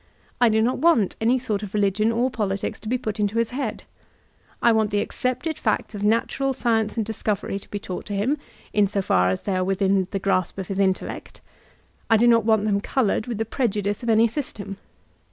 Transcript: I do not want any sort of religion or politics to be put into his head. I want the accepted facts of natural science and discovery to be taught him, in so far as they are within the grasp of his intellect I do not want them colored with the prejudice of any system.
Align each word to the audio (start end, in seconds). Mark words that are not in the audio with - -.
I 0.41 0.49
do 0.49 0.63
not 0.63 0.79
want 0.79 1.15
any 1.21 1.37
sort 1.37 1.61
of 1.61 1.75
religion 1.75 2.11
or 2.11 2.31
politics 2.31 2.79
to 2.79 2.89
be 2.89 2.97
put 2.97 3.19
into 3.19 3.37
his 3.37 3.51
head. 3.51 3.83
I 4.59 4.71
want 4.71 4.89
the 4.89 4.99
accepted 4.99 5.59
facts 5.59 5.93
of 5.93 6.01
natural 6.01 6.53
science 6.55 6.97
and 6.97 7.05
discovery 7.05 7.59
to 7.59 7.69
be 7.69 7.77
taught 7.77 8.07
him, 8.07 8.39
in 8.73 8.87
so 8.87 9.03
far 9.03 9.29
as 9.29 9.43
they 9.43 9.55
are 9.55 9.63
within 9.63 10.07
the 10.09 10.17
grasp 10.17 10.57
of 10.57 10.69
his 10.69 10.79
intellect 10.79 11.39
I 12.09 12.17
do 12.17 12.25
not 12.27 12.45
want 12.45 12.65
them 12.65 12.81
colored 12.81 13.27
with 13.27 13.37
the 13.37 13.45
prejudice 13.45 14.01
of 14.01 14.09
any 14.09 14.27
system. 14.27 14.77